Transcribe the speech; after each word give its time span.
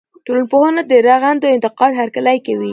ټولنپوهنه 0.25 0.81
د 0.91 0.93
رغنده 1.07 1.47
انتقاد 1.55 1.91
هرکلی 1.99 2.37
کوي. 2.45 2.69